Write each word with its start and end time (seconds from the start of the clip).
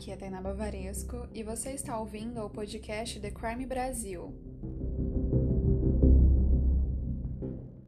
aqui 0.00 0.12
é 0.12 0.16
Tainá 0.16 0.40
Bavaresco 0.40 1.28
e 1.30 1.42
você 1.42 1.72
está 1.72 2.00
ouvindo 2.00 2.42
o 2.42 2.48
podcast 2.48 3.20
The 3.20 3.30
Crime 3.30 3.66
Brasil. 3.66 4.34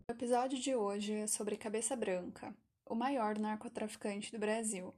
O 0.06 0.12
episódio 0.12 0.58
de 0.58 0.74
hoje 0.74 1.14
é 1.14 1.26
sobre 1.26 1.56
Cabeça 1.56 1.96
Branca, 1.96 2.54
o 2.84 2.94
maior 2.94 3.38
narcotraficante 3.38 4.30
do 4.30 4.38
Brasil. 4.38 4.94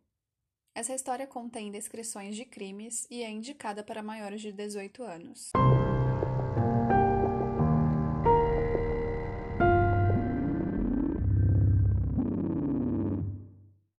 Essa 0.74 0.92
história 0.92 1.24
contém 1.24 1.70
descrições 1.70 2.34
de 2.34 2.44
crimes 2.44 3.06
e 3.08 3.22
é 3.22 3.30
indicada 3.30 3.84
para 3.84 4.02
maiores 4.02 4.40
de 4.40 4.50
18 4.50 5.04
anos. 5.04 5.52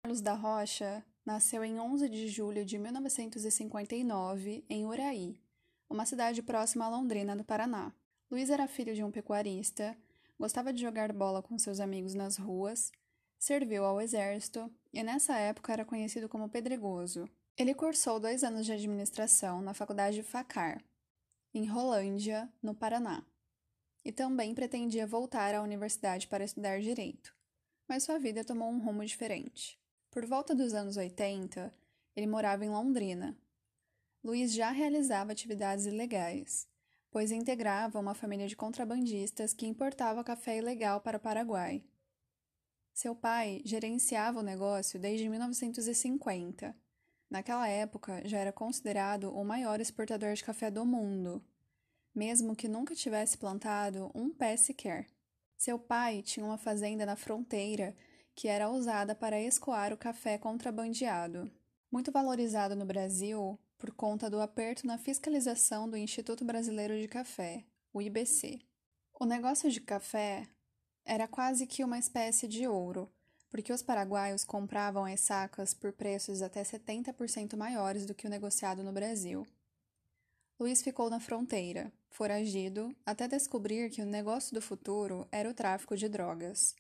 Carlos 0.04 0.20
da 0.20 0.34
Rocha 0.34 1.02
nasceu 1.26 1.64
em 1.64 1.80
11 1.80 2.08
de 2.08 2.28
julho 2.28 2.64
de 2.64 2.78
1959 2.78 4.64
em 4.70 4.86
Uraí, 4.86 5.42
uma 5.90 6.06
cidade 6.06 6.44
próxima 6.44 6.86
a 6.86 6.90
Londrina, 6.90 7.34
no 7.34 7.44
Paraná. 7.44 7.92
Luiz 8.30 8.50
era 8.50 8.68
filho 8.68 8.94
de 8.94 9.04
um 9.04 9.12
pecuarista, 9.12 9.98
gostava 10.38 10.72
de 10.72 10.82
jogar 10.82 11.12
bola 11.12 11.42
com 11.42 11.58
seus 11.58 11.80
amigos 11.80 12.14
nas 12.14 12.38
ruas, 12.38 12.92
serviu 13.40 13.84
ao 13.84 14.00
exército 14.00 14.72
e 14.94 15.02
nessa 15.02 15.36
época 15.38 15.74
era 15.74 15.84
conhecido 15.84 16.30
como 16.30 16.50
pedregoso. 16.50 17.28
Ele 17.58 17.74
cursou 17.74 18.20
dois 18.20 18.44
anos 18.44 18.66
de 18.66 18.74
administração 18.74 19.62
na 19.62 19.74
Faculdade 19.74 20.22
Facar, 20.22 20.84
em 21.54 21.66
Rolândia, 21.66 22.52
no 22.62 22.76
Paraná, 22.76 23.26
e 24.04 24.12
também 24.12 24.54
pretendia 24.54 25.08
voltar 25.08 25.56
à 25.56 25.64
universidade 25.64 26.28
para 26.28 26.44
estudar 26.44 26.82
direito, 26.82 27.34
mas 27.88 28.04
sua 28.04 28.20
vida 28.20 28.44
tomou 28.44 28.70
um 28.70 28.80
rumo 28.80 29.06
diferente. 29.06 29.80
Por 30.16 30.26
volta 30.26 30.56
dos 30.56 30.74
anos 30.74 30.96
80, 30.96 31.74
ele 32.16 32.26
morava 32.26 32.64
em 32.64 32.70
Londrina. 32.70 33.38
Luiz 34.24 34.54
já 34.54 34.72
realizava 34.72 35.34
atividades 35.34 35.86
ilegais, 35.86 36.70
pois 37.12 37.34
integrava 37.34 38.00
uma 38.00 38.14
família 38.14 38.48
de 38.48 38.56
contrabandistas 38.56 39.54
que 39.54 39.68
importava 39.68 40.24
café 40.24 40.58
ilegal 40.58 41.02
para 41.02 41.18
o 41.18 41.20
Paraguai. 41.20 41.84
Seu 42.94 43.14
pai 43.14 43.62
gerenciava 43.66 44.40
o 44.40 44.42
negócio 44.42 44.98
desde 44.98 45.28
1950. 45.28 46.74
Naquela 47.30 47.68
época, 47.68 48.22
já 48.24 48.38
era 48.38 48.54
considerado 48.54 49.36
o 49.36 49.44
maior 49.44 49.82
exportador 49.82 50.34
de 50.34 50.46
café 50.46 50.72
do 50.72 50.86
mundo, 50.86 51.44
mesmo 52.16 52.56
que 52.56 52.70
nunca 52.70 52.96
tivesse 52.96 53.38
plantado 53.38 54.10
um 54.16 54.30
pé 54.30 54.56
sequer. 54.56 55.08
Seu 55.58 55.78
pai 55.78 56.22
tinha 56.22 56.46
uma 56.46 56.58
fazenda 56.58 57.06
na 57.06 57.18
fronteira 57.18 57.94
que 58.36 58.50
era 58.50 58.70
usada 58.70 59.16
para 59.16 59.40
escoar 59.40 59.94
o 59.94 59.98
café 59.98 60.38
contrabandeado. 60.38 61.50
Muito 61.90 62.12
valorizado 62.12 62.76
no 62.76 62.86
Brasil 62.86 63.58
por 63.78 63.92
conta 63.92 64.30
do 64.30 64.42
aperto 64.42 64.86
na 64.86 64.98
fiscalização 64.98 65.90
do 65.90 65.96
Instituto 65.96 66.44
Brasileiro 66.44 67.00
de 67.00 67.08
Café, 67.08 67.64
o 67.94 68.02
IBC. 68.02 68.60
O 69.18 69.26
negócio 69.26 69.72
de 69.72 69.80
café 69.80 70.48
era 71.06 71.28
quase 71.28 71.66
que 71.66 71.84
uma 71.84 71.98
espécie 71.98 72.48
de 72.48 72.68
ouro, 72.68 73.10
porque 73.50 73.72
os 73.72 73.82
paraguaios 73.82 74.44
compravam 74.44 75.06
as 75.06 75.22
sacas 75.22 75.74
por 75.74 75.94
preços 75.94 76.42
até 76.42 76.62
70% 76.62 77.56
maiores 77.56 78.06
do 78.06 78.14
que 78.14 78.28
o 78.28 78.30
negociado 78.30 78.84
no 78.84 78.92
Brasil. 78.92 79.48
Luiz 80.60 80.82
ficou 80.82 81.10
na 81.10 81.20
fronteira, 81.20 81.92
foragido, 82.10 82.94
até 83.06 83.28
descobrir 83.28 83.90
que 83.90 84.02
o 84.02 84.06
negócio 84.06 84.54
do 84.54 84.62
futuro 84.62 85.28
era 85.32 85.50
o 85.50 85.54
tráfico 85.54 85.96
de 85.96 86.10
drogas. 86.10 86.76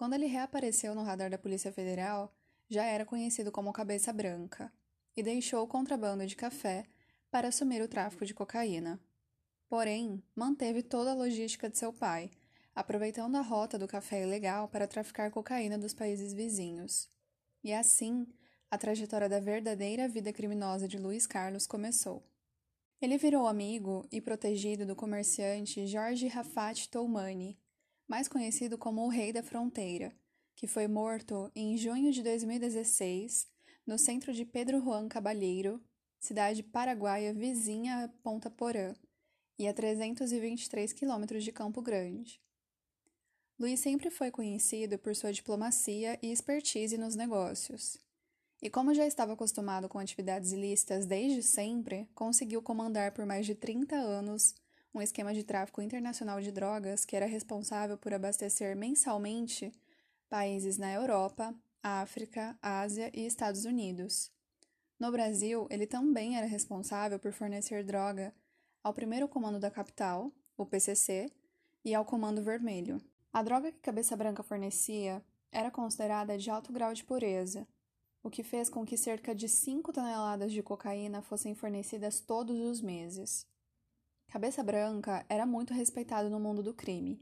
Quando 0.00 0.14
ele 0.14 0.24
reapareceu 0.24 0.94
no 0.94 1.02
radar 1.02 1.28
da 1.28 1.36
Polícia 1.36 1.70
Federal, 1.70 2.34
já 2.70 2.86
era 2.86 3.04
conhecido 3.04 3.52
como 3.52 3.70
Cabeça 3.70 4.10
Branca 4.10 4.72
e 5.14 5.22
deixou 5.22 5.62
o 5.62 5.66
contrabando 5.66 6.26
de 6.26 6.34
café 6.34 6.86
para 7.30 7.48
assumir 7.48 7.82
o 7.82 7.86
tráfico 7.86 8.24
de 8.24 8.32
cocaína. 8.32 8.98
Porém, 9.68 10.24
manteve 10.34 10.82
toda 10.82 11.10
a 11.10 11.14
logística 11.14 11.68
de 11.68 11.76
seu 11.76 11.92
pai, 11.92 12.30
aproveitando 12.74 13.36
a 13.36 13.42
rota 13.42 13.78
do 13.78 13.86
café 13.86 14.22
ilegal 14.22 14.68
para 14.68 14.88
traficar 14.88 15.30
cocaína 15.30 15.76
dos 15.76 15.92
países 15.92 16.32
vizinhos. 16.32 17.06
E 17.62 17.70
assim, 17.70 18.26
a 18.70 18.78
trajetória 18.78 19.28
da 19.28 19.38
verdadeira 19.38 20.08
vida 20.08 20.32
criminosa 20.32 20.88
de 20.88 20.96
Luiz 20.96 21.26
Carlos 21.26 21.66
começou. 21.66 22.24
Ele 23.02 23.18
virou 23.18 23.46
amigo 23.46 24.08
e 24.10 24.18
protegido 24.18 24.86
do 24.86 24.96
comerciante 24.96 25.86
Jorge 25.86 26.26
Rafat 26.26 26.88
Toumani, 26.88 27.58
mais 28.10 28.26
conhecido 28.26 28.76
como 28.76 29.04
o 29.04 29.08
Rei 29.08 29.32
da 29.32 29.40
Fronteira, 29.40 30.12
que 30.56 30.66
foi 30.66 30.88
morto 30.88 31.48
em 31.54 31.76
junho 31.76 32.10
de 32.10 32.24
2016 32.24 33.46
no 33.86 33.96
centro 33.96 34.32
de 34.32 34.44
Pedro 34.44 34.82
Juan 34.82 35.08
Cabalheiro, 35.08 35.80
cidade 36.18 36.60
paraguaia 36.60 37.32
vizinha 37.32 38.04
a 38.04 38.08
Ponta 38.08 38.50
Porã, 38.50 38.96
e 39.56 39.68
a 39.68 39.72
323 39.72 40.92
quilômetros 40.92 41.44
de 41.44 41.52
Campo 41.52 41.80
Grande. 41.80 42.42
Luiz 43.56 43.78
sempre 43.78 44.10
foi 44.10 44.32
conhecido 44.32 44.98
por 44.98 45.14
sua 45.14 45.32
diplomacia 45.32 46.18
e 46.20 46.32
expertise 46.32 46.98
nos 46.98 47.14
negócios. 47.14 47.96
E 48.60 48.68
como 48.68 48.92
já 48.92 49.06
estava 49.06 49.34
acostumado 49.34 49.88
com 49.88 50.00
atividades 50.00 50.50
ilícitas 50.50 51.06
desde 51.06 51.44
sempre, 51.44 52.08
conseguiu 52.12 52.60
comandar 52.60 53.12
por 53.12 53.24
mais 53.24 53.46
de 53.46 53.54
30 53.54 53.94
anos 53.94 54.56
um 54.94 55.00
esquema 55.00 55.32
de 55.32 55.44
tráfico 55.44 55.80
internacional 55.80 56.40
de 56.40 56.50
drogas 56.50 57.04
que 57.04 57.16
era 57.16 57.26
responsável 57.26 57.96
por 57.96 58.12
abastecer 58.12 58.76
mensalmente 58.76 59.72
países 60.28 60.78
na 60.78 60.92
Europa, 60.92 61.54
África, 61.82 62.58
Ásia 62.60 63.10
e 63.14 63.24
Estados 63.24 63.64
Unidos. 63.64 64.30
No 64.98 65.10
Brasil, 65.10 65.66
ele 65.70 65.86
também 65.86 66.36
era 66.36 66.46
responsável 66.46 67.18
por 67.18 67.32
fornecer 67.32 67.84
droga 67.84 68.34
ao 68.82 68.92
primeiro 68.92 69.28
comando 69.28 69.58
da 69.58 69.70
capital, 69.70 70.32
o 70.56 70.66
PCC, 70.66 71.30
e 71.84 71.94
ao 71.94 72.04
Comando 72.04 72.42
Vermelho. 72.42 73.00
A 73.32 73.42
droga 73.42 73.72
que 73.72 73.78
Cabeça 73.78 74.16
Branca 74.16 74.42
fornecia 74.42 75.24
era 75.50 75.70
considerada 75.70 76.36
de 76.36 76.50
alto 76.50 76.72
grau 76.72 76.92
de 76.92 77.04
pureza, 77.04 77.66
o 78.22 78.30
que 78.30 78.42
fez 78.42 78.68
com 78.68 78.84
que 78.84 78.96
cerca 78.96 79.34
de 79.34 79.48
5 79.48 79.92
toneladas 79.92 80.52
de 80.52 80.62
cocaína 80.62 81.22
fossem 81.22 81.54
fornecidas 81.54 82.20
todos 82.20 82.58
os 82.58 82.80
meses. 82.80 83.46
Cabeça 84.30 84.62
Branca 84.62 85.26
era 85.28 85.44
muito 85.44 85.74
respeitado 85.74 86.30
no 86.30 86.38
mundo 86.38 86.62
do 86.62 86.72
crime. 86.72 87.20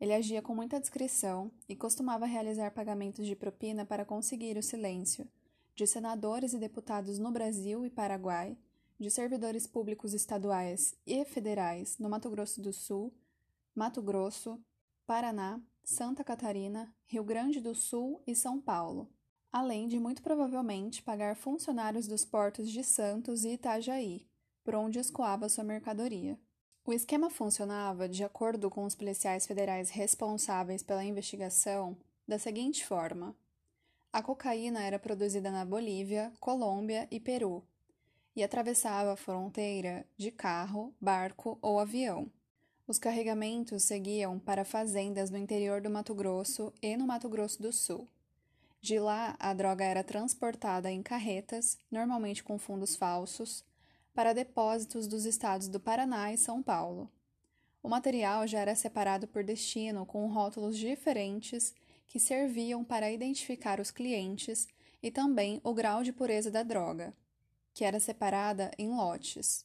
Ele 0.00 0.14
agia 0.14 0.40
com 0.40 0.54
muita 0.54 0.80
discrição 0.80 1.52
e 1.68 1.76
costumava 1.76 2.24
realizar 2.24 2.70
pagamentos 2.70 3.26
de 3.26 3.36
propina 3.36 3.84
para 3.84 4.02
conseguir 4.02 4.56
o 4.56 4.62
silêncio 4.62 5.28
de 5.76 5.86
senadores 5.86 6.54
e 6.54 6.58
deputados 6.58 7.18
no 7.18 7.30
Brasil 7.30 7.84
e 7.84 7.90
Paraguai, 7.90 8.56
de 8.98 9.10
servidores 9.10 9.66
públicos 9.66 10.14
estaduais 10.14 10.96
e 11.06 11.22
federais 11.26 11.98
no 11.98 12.08
Mato 12.08 12.30
Grosso 12.30 12.62
do 12.62 12.72
Sul, 12.72 13.12
Mato 13.74 14.00
Grosso, 14.00 14.58
Paraná, 15.06 15.60
Santa 15.84 16.24
Catarina, 16.24 16.90
Rio 17.04 17.24
Grande 17.24 17.60
do 17.60 17.74
Sul 17.74 18.22
e 18.26 18.34
São 18.34 18.58
Paulo, 18.58 19.12
além 19.52 19.86
de 19.86 20.00
muito 20.00 20.22
provavelmente 20.22 21.02
pagar 21.02 21.36
funcionários 21.36 22.08
dos 22.08 22.24
portos 22.24 22.70
de 22.70 22.82
Santos 22.82 23.44
e 23.44 23.50
Itajaí, 23.50 24.26
por 24.68 24.74
onde 24.74 24.98
escoava 24.98 25.48
sua 25.48 25.64
mercadoria. 25.64 26.38
O 26.84 26.92
esquema 26.92 27.30
funcionava, 27.30 28.06
de 28.06 28.22
acordo 28.22 28.68
com 28.68 28.84
os 28.84 28.94
policiais 28.94 29.46
federais 29.46 29.88
responsáveis 29.88 30.82
pela 30.82 31.02
investigação, 31.02 31.96
da 32.28 32.38
seguinte 32.38 32.84
forma: 32.84 33.34
a 34.12 34.22
cocaína 34.22 34.82
era 34.82 34.98
produzida 34.98 35.50
na 35.50 35.64
Bolívia, 35.64 36.30
Colômbia 36.38 37.08
e 37.10 37.18
Peru 37.18 37.64
e 38.36 38.44
atravessava 38.44 39.14
a 39.14 39.16
fronteira 39.16 40.04
de 40.18 40.30
carro, 40.30 40.92
barco 41.00 41.58
ou 41.62 41.80
avião. 41.80 42.30
Os 42.86 42.98
carregamentos 42.98 43.84
seguiam 43.84 44.38
para 44.38 44.66
fazendas 44.66 45.30
no 45.30 45.38
interior 45.38 45.80
do 45.80 45.88
Mato 45.88 46.14
Grosso 46.14 46.74
e 46.82 46.94
no 46.94 47.06
Mato 47.06 47.30
Grosso 47.30 47.62
do 47.62 47.72
Sul. 47.72 48.06
De 48.82 49.00
lá, 49.00 49.34
a 49.40 49.54
droga 49.54 49.86
era 49.86 50.04
transportada 50.04 50.90
em 50.90 51.02
carretas, 51.02 51.78
normalmente 51.90 52.44
com 52.44 52.58
fundos 52.58 52.96
falsos, 52.96 53.64
para 54.18 54.32
depósitos 54.32 55.06
dos 55.06 55.24
estados 55.24 55.68
do 55.68 55.78
Paraná 55.78 56.32
e 56.32 56.36
São 56.36 56.60
Paulo. 56.60 57.08
O 57.80 57.88
material 57.88 58.48
já 58.48 58.58
era 58.58 58.74
separado 58.74 59.28
por 59.28 59.44
destino 59.44 60.04
com 60.04 60.26
rótulos 60.26 60.76
diferentes 60.76 61.72
que 62.04 62.18
serviam 62.18 62.82
para 62.82 63.12
identificar 63.12 63.78
os 63.78 63.92
clientes 63.92 64.66
e 65.00 65.08
também 65.08 65.60
o 65.62 65.72
grau 65.72 66.02
de 66.02 66.12
pureza 66.12 66.50
da 66.50 66.64
droga, 66.64 67.14
que 67.72 67.84
era 67.84 68.00
separada 68.00 68.72
em 68.76 68.88
lotes. 68.88 69.62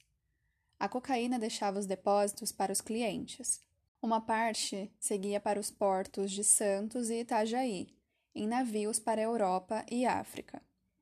A 0.80 0.88
cocaína 0.88 1.40
deixava 1.40 1.80
os 1.80 1.88
depósitos 1.88 2.52
para 2.52 2.72
os 2.72 2.80
clientes. 2.80 3.60
Uma 4.04 4.22
parte 4.22 4.94
seguia 5.00 5.40
para 5.40 5.60
os 5.60 5.72
portos 5.72 6.30
de 6.30 6.44
Santos 6.44 7.10
e 7.10 7.22
Itajaí, 7.22 7.88
em 8.36 8.46
navios 8.46 9.00
para 9.00 9.20
a 9.20 9.24
Europa 9.24 9.84
e 9.90 10.06
África, 10.06 10.62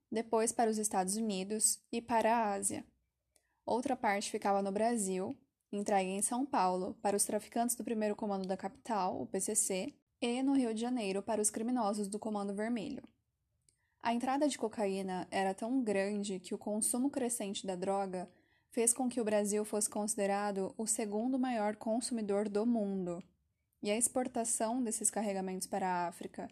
depois 0.09 0.53
para 0.53 0.71
os 0.71 0.77
Estados 0.77 1.17
Unidos 1.17 1.81
e 1.91 2.01
para 2.01 2.33
a 2.33 2.53
Ásia. 2.53 2.85
Outra 3.65 3.95
parte 3.95 4.31
ficava 4.31 4.61
no 4.61 4.71
Brasil, 4.71 5.37
entregue 5.71 6.09
em 6.09 6.21
São 6.21 6.45
Paulo 6.45 6.95
para 7.01 7.15
os 7.15 7.23
traficantes 7.23 7.75
do 7.75 7.83
primeiro 7.83 8.15
comando 8.15 8.47
da 8.47 8.57
capital, 8.57 9.21
o 9.21 9.27
PCC, 9.27 9.93
e 10.21 10.43
no 10.43 10.53
Rio 10.53 10.73
de 10.73 10.81
Janeiro 10.81 11.21
para 11.21 11.41
os 11.41 11.49
criminosos 11.49 12.07
do 12.07 12.19
Comando 12.19 12.53
Vermelho. 12.53 13.03
A 14.03 14.13
entrada 14.13 14.47
de 14.47 14.57
cocaína 14.57 15.27
era 15.29 15.53
tão 15.53 15.83
grande 15.83 16.39
que 16.39 16.55
o 16.55 16.57
consumo 16.57 17.09
crescente 17.09 17.65
da 17.65 17.75
droga 17.75 18.29
fez 18.71 18.93
com 18.93 19.09
que 19.09 19.21
o 19.21 19.23
Brasil 19.23 19.63
fosse 19.65 19.89
considerado 19.89 20.73
o 20.77 20.87
segundo 20.87 21.37
maior 21.37 21.75
consumidor 21.75 22.49
do 22.49 22.65
mundo. 22.65 23.23
E 23.83 23.91
a 23.91 23.97
exportação 23.97 24.81
desses 24.81 25.09
carregamentos 25.09 25.67
para 25.67 25.87
a 25.87 26.07
África, 26.07 26.49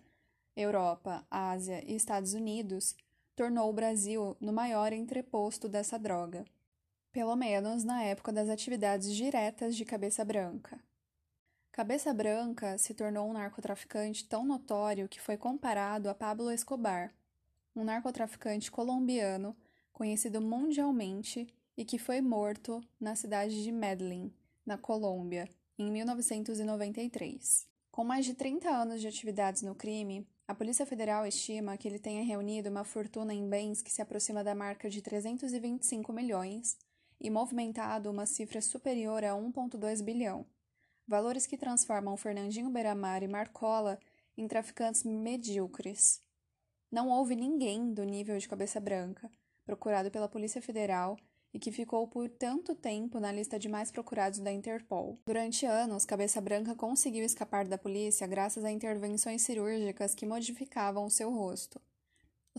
Europa, 0.55 1.25
Ásia 1.29 1.83
e 1.85 1.95
Estados 1.95 2.33
Unidos 2.33 2.95
tornou 3.35 3.69
o 3.69 3.73
Brasil 3.73 4.35
no 4.39 4.51
maior 4.51 4.91
entreposto 4.91 5.69
dessa 5.69 5.97
droga, 5.97 6.43
pelo 7.11 7.35
menos 7.35 7.83
na 7.83 8.03
época 8.03 8.31
das 8.31 8.49
atividades 8.49 9.13
diretas 9.13 9.75
de 9.75 9.83
Cabeça 9.83 10.23
Branca. 10.23 10.79
Cabeça 11.71 12.13
Branca 12.13 12.77
se 12.77 12.93
tornou 12.93 13.27
um 13.27 13.33
narcotraficante 13.33 14.27
tão 14.27 14.45
notório 14.45 15.07
que 15.07 15.19
foi 15.19 15.37
comparado 15.37 16.09
a 16.09 16.13
Pablo 16.13 16.51
Escobar, 16.51 17.13
um 17.75 17.83
narcotraficante 17.83 18.69
colombiano 18.69 19.55
conhecido 19.93 20.41
mundialmente 20.41 21.47
e 21.75 21.85
que 21.85 21.97
foi 21.97 22.21
morto 22.21 22.81
na 22.99 23.15
cidade 23.15 23.63
de 23.63 23.71
Medellín, 23.71 24.31
na 24.65 24.77
Colômbia, 24.77 25.49
em 25.77 25.91
1993. 25.91 27.67
Com 27.91 28.03
mais 28.03 28.25
de 28.25 28.33
30 28.33 28.69
anos 28.69 29.01
de 29.01 29.07
atividades 29.07 29.61
no 29.61 29.73
crime, 29.73 30.27
a 30.47 30.53
Polícia 30.53 30.85
Federal 30.85 31.25
estima 31.25 31.77
que 31.77 31.87
ele 31.87 31.99
tenha 31.99 32.23
reunido 32.23 32.69
uma 32.69 32.83
fortuna 32.83 33.33
em 33.33 33.47
bens 33.47 33.81
que 33.81 33.91
se 33.91 34.01
aproxima 34.01 34.43
da 34.43 34.53
marca 34.53 34.89
de 34.89 35.01
325 35.01 36.11
milhões 36.11 36.77
e 37.19 37.29
movimentado 37.29 38.09
uma 38.09 38.25
cifra 38.25 38.61
superior 38.61 39.23
a 39.23 39.31
1,2 39.31 40.01
bilhão, 40.03 40.45
valores 41.07 41.45
que 41.45 41.57
transformam 41.57 42.15
Fernandinho 42.15 42.69
Beiramar 42.69 43.23
e 43.23 43.27
Marcola 43.27 43.99
em 44.37 44.47
traficantes 44.47 45.03
medíocres. 45.03 46.21
Não 46.91 47.09
houve 47.09 47.35
ninguém 47.35 47.93
do 47.93 48.03
nível 48.03 48.37
de 48.37 48.47
cabeça 48.47 48.79
branca, 48.79 49.31
procurado 49.65 50.09
pela 50.09 50.29
Polícia 50.29 50.61
Federal 50.61 51.17
e 51.53 51.59
que 51.59 51.71
ficou 51.71 52.07
por 52.07 52.29
tanto 52.29 52.75
tempo 52.75 53.19
na 53.19 53.31
lista 53.31 53.57
de 53.57 53.67
mais 53.67 53.91
procurados 53.91 54.39
da 54.39 54.51
Interpol. 54.51 55.19
Durante 55.25 55.65
anos, 55.65 56.05
Cabeça 56.05 56.39
Branca 56.39 56.75
conseguiu 56.75 57.25
escapar 57.25 57.67
da 57.67 57.77
polícia 57.77 58.27
graças 58.27 58.63
a 58.63 58.71
intervenções 58.71 59.41
cirúrgicas 59.41 60.13
que 60.13 60.25
modificavam 60.25 61.05
o 61.05 61.09
seu 61.09 61.31
rosto. 61.31 61.81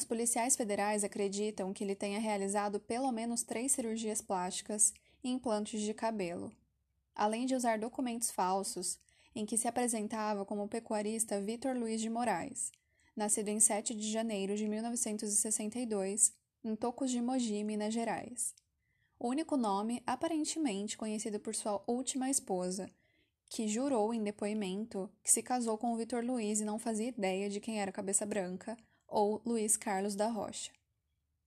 Os 0.00 0.04
policiais 0.06 0.56
federais 0.56 1.04
acreditam 1.04 1.74
que 1.74 1.84
ele 1.84 1.94
tenha 1.94 2.18
realizado 2.18 2.80
pelo 2.80 3.12
menos 3.12 3.42
três 3.42 3.72
cirurgias 3.72 4.22
plásticas 4.22 4.94
e 5.22 5.28
implantes 5.28 5.82
de 5.82 5.92
cabelo, 5.92 6.50
além 7.14 7.44
de 7.44 7.54
usar 7.54 7.78
documentos 7.78 8.30
falsos 8.30 8.98
em 9.34 9.44
que 9.44 9.58
se 9.58 9.68
apresentava 9.68 10.42
como 10.46 10.62
o 10.62 10.68
pecuarista 10.68 11.38
Vitor 11.38 11.76
Luiz 11.76 12.00
de 12.00 12.08
Moraes, 12.08 12.72
nascido 13.14 13.48
em 13.48 13.60
7 13.60 13.94
de 13.94 14.10
janeiro 14.10 14.56
de 14.56 14.66
1962, 14.66 16.32
em 16.64 16.74
Tocos 16.74 17.10
de 17.10 17.20
Mogi, 17.20 17.62
Minas 17.62 17.92
Gerais. 17.92 18.54
O 19.18 19.28
único 19.28 19.54
nome 19.54 20.02
aparentemente 20.06 20.96
conhecido 20.96 21.38
por 21.38 21.54
sua 21.54 21.84
última 21.86 22.30
esposa, 22.30 22.88
que 23.50 23.68
jurou 23.68 24.14
em 24.14 24.22
depoimento 24.22 25.10
que 25.22 25.30
se 25.30 25.42
casou 25.42 25.76
com 25.76 25.92
o 25.92 25.96
Vitor 25.98 26.24
Luiz 26.24 26.58
e 26.58 26.64
não 26.64 26.78
fazia 26.78 27.08
ideia 27.08 27.50
de 27.50 27.60
quem 27.60 27.82
era 27.82 27.92
Cabeça 27.92 28.24
Branca 28.24 28.78
ou 29.10 29.42
Luiz 29.44 29.76
Carlos 29.76 30.14
da 30.14 30.28
Rocha. 30.28 30.70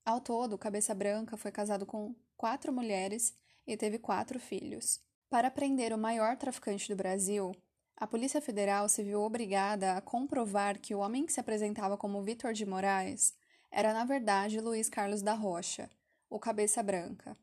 Ao 0.05 0.19
todo, 0.19 0.57
Cabeça 0.57 0.93
Branca 0.93 1.37
foi 1.37 1.49
casado 1.49 1.85
com 1.85 2.13
quatro 2.35 2.73
mulheres 2.73 3.33
e 3.65 3.77
teve 3.77 3.97
quatro 3.97 4.37
filhos. 4.37 4.99
Para 5.29 5.49
prender 5.49 5.93
o 5.93 5.97
maior 5.97 6.35
traficante 6.35 6.89
do 6.89 6.95
Brasil, 6.95 7.55
a 7.95 8.05
Polícia 8.05 8.41
Federal 8.41 8.89
se 8.89 9.01
viu 9.01 9.21
obrigada 9.21 9.93
a 9.95 10.01
comprovar 10.01 10.77
que 10.77 10.93
o 10.93 10.99
homem 10.99 11.25
que 11.25 11.31
se 11.31 11.39
apresentava 11.39 11.97
como 11.97 12.21
Vitor 12.21 12.53
de 12.53 12.65
Moraes 12.65 13.33
era, 13.71 13.93
na 13.93 14.03
verdade, 14.03 14.59
Luiz 14.59 14.89
Carlos 14.89 15.21
da 15.21 15.33
Rocha, 15.33 15.89
o 16.29 16.37
Cabeça 16.37 16.83
Branca. 16.83 17.37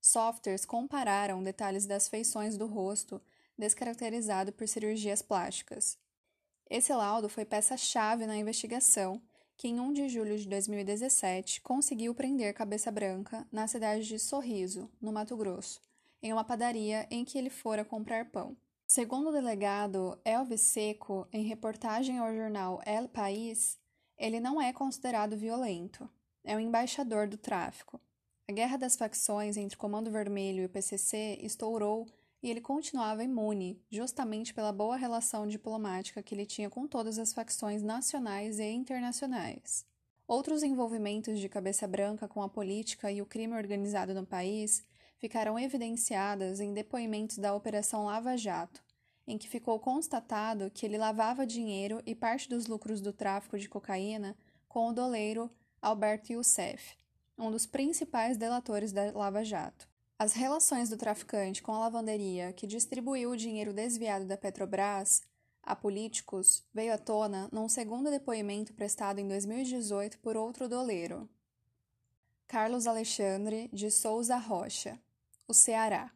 Softwares 0.00 0.64
compararam 0.64 1.42
detalhes 1.42 1.86
das 1.86 2.08
feições 2.08 2.56
do 2.56 2.66
rosto 2.66 3.20
descaracterizado 3.58 4.52
por 4.52 4.68
cirurgias 4.68 5.20
plásticas. 5.20 5.98
Esse 6.70 6.92
laudo 6.94 7.28
foi 7.28 7.44
peça-chave 7.44 8.26
na 8.26 8.36
investigação 8.36 9.20
que, 9.56 9.68
em 9.68 9.80
1 9.80 9.92
de 9.92 10.08
julho 10.08 10.36
de 10.36 10.46
2017, 10.48 11.60
conseguiu 11.62 12.14
prender 12.14 12.52
Cabeça 12.52 12.90
Branca 12.90 13.46
na 13.50 13.66
cidade 13.66 14.06
de 14.06 14.18
Sorriso, 14.18 14.90
no 15.00 15.12
Mato 15.12 15.36
Grosso, 15.36 15.80
em 16.22 16.32
uma 16.32 16.44
padaria 16.44 17.06
em 17.10 17.24
que 17.24 17.38
ele 17.38 17.48
fora 17.48 17.84
comprar 17.84 18.30
pão. 18.30 18.56
Segundo 18.86 19.30
o 19.30 19.32
delegado 19.32 20.18
Elvis 20.24 20.60
Seco, 20.60 21.26
em 21.32 21.44
reportagem 21.44 22.18
ao 22.18 22.34
jornal 22.34 22.80
El 22.86 23.08
País, 23.08 23.78
ele 24.16 24.38
não 24.38 24.60
é 24.60 24.72
considerado 24.72 25.36
violento. 25.36 26.08
É 26.44 26.54
o 26.54 26.60
embaixador 26.60 27.26
do 27.26 27.36
tráfico. 27.36 28.00
A 28.48 28.52
guerra 28.52 28.76
das 28.76 28.94
facções 28.94 29.56
entre 29.56 29.76
Comando 29.76 30.10
Vermelho 30.10 30.62
e 30.62 30.66
o 30.66 30.68
PCC 30.68 31.38
estourou 31.42 32.06
e 32.46 32.48
ele 32.48 32.60
continuava 32.60 33.24
imune, 33.24 33.82
justamente 33.90 34.54
pela 34.54 34.70
boa 34.70 34.96
relação 34.96 35.48
diplomática 35.48 36.22
que 36.22 36.32
ele 36.32 36.46
tinha 36.46 36.70
com 36.70 36.86
todas 36.86 37.18
as 37.18 37.32
facções 37.32 37.82
nacionais 37.82 38.60
e 38.60 38.70
internacionais. 38.70 39.84
Outros 40.28 40.62
envolvimentos 40.62 41.40
de 41.40 41.48
cabeça 41.48 41.88
branca 41.88 42.28
com 42.28 42.40
a 42.40 42.48
política 42.48 43.10
e 43.10 43.20
o 43.20 43.26
crime 43.26 43.56
organizado 43.56 44.14
no 44.14 44.24
país 44.24 44.80
ficaram 45.18 45.58
evidenciadas 45.58 46.60
em 46.60 46.72
depoimentos 46.72 47.36
da 47.36 47.52
Operação 47.52 48.04
Lava 48.04 48.36
Jato, 48.36 48.80
em 49.26 49.36
que 49.36 49.48
ficou 49.48 49.80
constatado 49.80 50.70
que 50.70 50.86
ele 50.86 50.96
lavava 50.96 51.44
dinheiro 51.44 52.00
e 52.06 52.14
parte 52.14 52.48
dos 52.48 52.68
lucros 52.68 53.00
do 53.00 53.12
tráfico 53.12 53.58
de 53.58 53.68
cocaína 53.68 54.36
com 54.68 54.86
o 54.86 54.92
doleiro 54.92 55.50
Alberto 55.82 56.32
Youssef, 56.32 56.96
um 57.36 57.50
dos 57.50 57.66
principais 57.66 58.36
delatores 58.36 58.92
da 58.92 59.10
Lava 59.10 59.44
Jato. 59.44 59.95
As 60.18 60.32
relações 60.32 60.88
do 60.88 60.96
traficante 60.96 61.62
com 61.62 61.72
a 61.72 61.78
lavanderia 61.78 62.50
que 62.52 62.66
distribuiu 62.66 63.30
o 63.30 63.36
dinheiro 63.36 63.74
desviado 63.74 64.24
da 64.24 64.36
Petrobras 64.36 65.22
a 65.62 65.76
políticos 65.76 66.64
veio 66.72 66.94
à 66.94 66.98
tona 66.98 67.50
num 67.52 67.68
segundo 67.68 68.10
depoimento 68.10 68.72
prestado 68.72 69.18
em 69.18 69.28
2018 69.28 70.18
por 70.20 70.36
outro 70.36 70.68
doleiro, 70.68 71.28
Carlos 72.46 72.86
Alexandre 72.86 73.68
de 73.72 73.90
Souza 73.90 74.36
Rocha, 74.36 74.98
o 75.46 75.52
Ceará, 75.52 76.10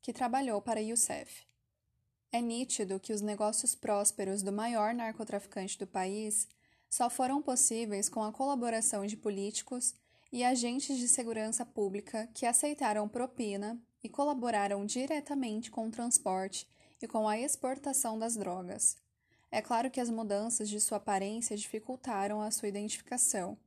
que 0.00 0.12
trabalhou 0.12 0.62
para 0.62 0.80
Youssef. 0.80 1.44
É 2.30 2.40
nítido 2.40 3.00
que 3.00 3.12
os 3.12 3.20
negócios 3.20 3.74
prósperos 3.74 4.42
do 4.42 4.52
maior 4.52 4.94
narcotraficante 4.94 5.78
do 5.78 5.86
país 5.86 6.48
só 6.88 7.10
foram 7.10 7.42
possíveis 7.42 8.08
com 8.08 8.22
a 8.22 8.32
colaboração 8.32 9.04
de 9.04 9.16
políticos 9.16 9.94
e 10.32 10.42
agentes 10.42 10.96
de 10.96 11.06
segurança 11.06 11.64
pública 11.66 12.26
que 12.32 12.46
aceitaram 12.46 13.06
propina 13.06 13.78
e 14.02 14.08
colaboraram 14.08 14.86
diretamente 14.86 15.70
com 15.70 15.86
o 15.86 15.90
transporte 15.90 16.66
e 17.02 17.06
com 17.06 17.28
a 17.28 17.38
exportação 17.38 18.18
das 18.18 18.34
drogas. 18.34 18.96
É 19.50 19.60
claro 19.60 19.90
que 19.90 20.00
as 20.00 20.08
mudanças 20.08 20.70
de 20.70 20.80
sua 20.80 20.96
aparência 20.96 21.54
dificultaram 21.54 22.40
a 22.40 22.50
sua 22.50 22.68
identificação. 22.68 23.58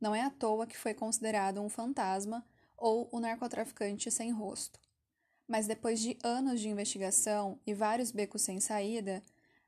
Não 0.00 0.14
é 0.14 0.22
à 0.22 0.30
toa 0.30 0.64
que 0.64 0.78
foi 0.78 0.94
considerado 0.94 1.60
um 1.60 1.68
fantasma 1.68 2.46
ou 2.76 3.08
o 3.10 3.18
narcotraficante 3.18 4.08
sem 4.08 4.30
rosto. 4.30 4.78
Mas 5.48 5.66
depois 5.66 5.98
de 5.98 6.16
anos 6.22 6.60
de 6.60 6.68
investigação 6.68 7.58
e 7.66 7.74
vários 7.74 8.12
becos 8.12 8.42
sem 8.42 8.60
saída, 8.60 9.20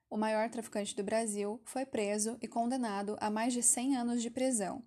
o 0.09 0.17
maior 0.17 0.49
traficante 0.49 0.95
do 0.95 1.03
Brasil 1.03 1.61
foi 1.65 1.85
preso 1.85 2.39
e 2.41 2.47
condenado 2.47 3.17
a 3.21 3.29
mais 3.29 3.53
de 3.53 3.63
100 3.63 3.97
anos 3.97 4.23
de 4.23 4.31
prisão 4.31 4.85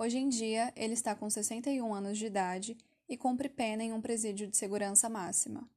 Hoje 0.00 0.16
em 0.16 0.28
dia, 0.28 0.72
ele 0.76 0.94
está 0.94 1.12
com 1.12 1.28
61 1.28 1.92
anos 1.92 2.16
de 2.16 2.26
idade 2.26 2.78
e 3.08 3.16
cumpre 3.16 3.48
pena 3.48 3.82
em 3.82 3.92
um 3.92 4.00
presídio 4.00 4.46
de 4.46 4.56
segurança 4.56 5.08
máxima. 5.08 5.68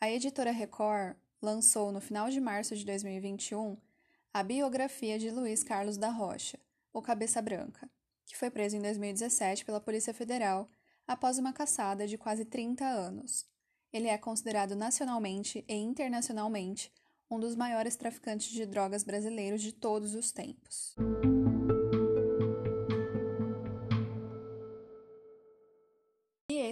A 0.00 0.08
editora 0.08 0.52
Record 0.52 1.16
lançou 1.42 1.90
no 1.90 2.00
final 2.00 2.30
de 2.30 2.40
março 2.40 2.76
de 2.76 2.86
2021 2.86 3.76
a 4.32 4.44
biografia 4.44 5.18
de 5.18 5.28
Luiz 5.28 5.64
Carlos 5.64 5.96
da 5.96 6.08
Rocha, 6.08 6.56
o 6.92 7.02
Cabeça 7.02 7.42
Branca, 7.42 7.90
que 8.26 8.36
foi 8.36 8.48
preso 8.48 8.76
em 8.76 8.80
2017 8.80 9.64
pela 9.64 9.80
Polícia 9.80 10.14
Federal 10.14 10.70
após 11.04 11.36
uma 11.36 11.52
caçada 11.52 12.06
de 12.06 12.16
quase 12.16 12.44
30 12.44 12.84
anos. 12.84 13.44
Ele 13.92 14.06
é 14.06 14.16
considerado 14.16 14.76
nacionalmente 14.76 15.64
e 15.66 15.74
internacionalmente 15.74 16.92
um 17.28 17.40
dos 17.40 17.56
maiores 17.56 17.96
traficantes 17.96 18.52
de 18.52 18.64
drogas 18.64 19.02
brasileiros 19.02 19.60
de 19.60 19.72
todos 19.72 20.14
os 20.14 20.30
tempos. 20.30 20.94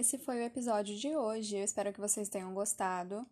Esse 0.01 0.17
foi 0.17 0.39
o 0.39 0.43
episódio 0.43 0.97
de 0.97 1.15
hoje. 1.15 1.57
Eu 1.57 1.63
espero 1.63 1.93
que 1.93 1.99
vocês 1.99 2.27
tenham 2.27 2.53
gostado. 2.55 3.23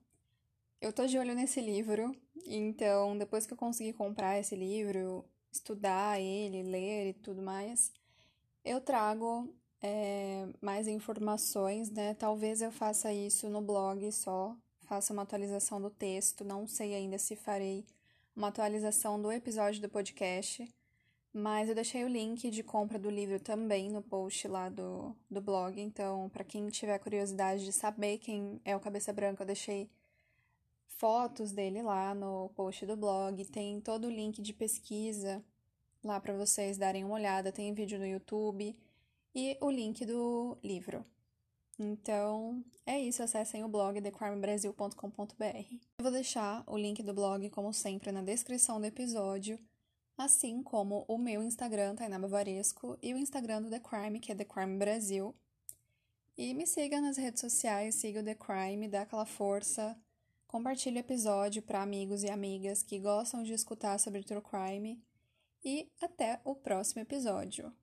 Eu 0.80 0.94
tô 0.94 1.08
de 1.08 1.18
olho 1.18 1.34
nesse 1.34 1.60
livro, 1.60 2.16
então 2.46 3.18
depois 3.18 3.46
que 3.46 3.54
eu 3.54 3.58
conseguir 3.58 3.94
comprar 3.94 4.40
esse 4.40 4.56
livro, 4.56 5.26
estudar 5.52 6.22
ele, 6.22 6.62
ler 6.62 7.10
e 7.10 7.14
tudo 7.14 7.42
mais, 7.42 7.92
eu 8.64 8.80
trago 8.80 9.52
é, 9.82 10.48
mais 10.62 10.88
informações, 10.88 11.90
né? 11.90 12.14
Talvez 12.14 12.62
eu 12.62 12.72
faça 12.72 13.12
isso 13.12 13.50
no 13.50 13.62
blog 13.62 14.10
só, 14.12 14.56
faça 14.82 15.12
uma 15.12 15.24
atualização 15.24 15.82
do 15.82 15.90
texto. 15.90 16.46
Não 16.46 16.68
sei 16.68 16.94
ainda 16.94 17.18
se 17.18 17.36
farei 17.36 17.84
uma 18.36 18.50
atualização 18.50 19.20
do 19.20 19.32
episódio 19.32 19.82
do 19.82 19.90
podcast, 19.90 20.72
Mas 21.32 21.70
eu 21.70 21.76
deixei 21.76 22.04
o 22.04 22.08
link 22.08 22.50
de 22.50 22.64
compra 22.64 22.98
do 22.98 23.10
livro 23.10 23.40
também 23.40 23.90
no 23.90 24.02
post 24.02 24.48
lá 24.48 24.68
do, 24.68 25.16
do 25.30 25.40
blog. 25.40 25.80
Então, 25.80 26.28
para 26.30 26.44
quem 26.44 26.68
tiver 26.70 26.98
curiosidade 26.98 27.64
de 27.64 27.72
saber 27.72 28.18
quem 28.18 28.60
é 28.66 28.76
o 28.76 28.80
Cabeça 28.80 29.14
Branca, 29.14 29.44
eu 29.44 29.48
deixei 29.48 29.90
fotos 30.88 31.52
dele 31.52 31.82
lá 31.82 32.16
no 32.16 32.50
post 32.56 32.86
do 32.86 32.98
blog. 32.98 33.46
Tem 33.46 33.80
todo 33.80 34.06
o 34.06 34.10
link 34.10 34.42
de 34.42 34.54
pesquisa 34.54 35.44
lá 36.04 36.20
para 36.20 36.36
vocês 36.36 36.78
darem 36.78 37.04
uma 37.04 37.16
olhada. 37.16 37.52
Tem 37.52 37.74
vídeo 37.74 38.00
no 38.00 38.08
YouTube 38.08 38.76
e 39.36 39.58
o 39.62 39.70
link 39.70 40.06
do 40.06 40.58
livro. 40.64 41.06
Então, 41.78 42.64
é 42.86 43.00
isso. 43.00 43.24
Acessem 43.24 43.64
o 43.64 43.70
blog 43.70 44.02
thecrimebrasil.com.br. 44.02 45.74
Eu 46.00 46.04
vou 46.04 46.12
deixar 46.12 46.64
o 46.68 46.78
link 46.78 47.02
do 47.02 47.14
blog, 47.14 47.50
como 47.52 47.72
sempre, 47.72 48.12
na 48.12 48.22
descrição 48.22 48.82
do 48.82 48.86
episódio, 48.86 49.58
assim 50.20 50.62
como 50.62 51.06
o 51.08 51.18
meu 51.18 51.42
Instagram, 51.42 51.96
Tainá 51.96 52.20
Bavaresco, 52.20 52.98
e 53.02 53.14
o 53.14 53.18
Instagram 53.18 53.62
do 53.62 53.70
The 53.70 53.80
Crime, 53.80 54.20
que 54.20 54.32
é 54.32 54.36
The 54.36 54.46
Crime 54.46 54.78
Brasil. 54.78 55.34
E 56.38 56.54
me 56.54 56.68
siga 56.68 57.02
nas 57.02 57.18
redes 57.18 57.42
sociais, 57.42 57.96
siga 57.96 58.20
o 58.20 58.24
The 58.24 58.36
Crime, 58.36 58.88
dá 58.88 59.02
aquela 59.02 59.26
força, 59.26 59.98
compartilhe 60.48 60.98
o 60.98 61.00
episódio 61.00 61.62
para 61.62 61.82
amigos 61.82 62.24
e 62.24 62.30
amigas 62.30 62.82
que 62.82 63.00
gostam 63.00 63.44
de 63.44 63.54
escutar 63.54 64.00
sobre 64.00 64.24
true 64.24 64.42
crime. 64.42 65.02
E 65.64 65.92
até 66.02 66.40
o 66.44 66.56
próximo 66.56 67.02
episódio. 67.02 67.74